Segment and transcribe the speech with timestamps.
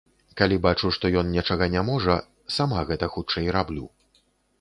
[0.39, 2.15] Калі бачу, што ён нечага не можа,
[2.55, 3.85] сама гэта хутчэй раблю.